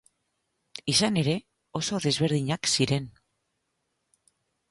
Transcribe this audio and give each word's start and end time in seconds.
Izan 0.93 1.19
ere, 1.23 1.35
oso 1.81 1.99
desberdinak 2.07 2.71
ziren. 2.71 3.05